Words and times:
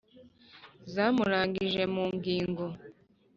zamurangije 0.93 1.81
mu 1.93 2.05
ngingo 2.15 2.65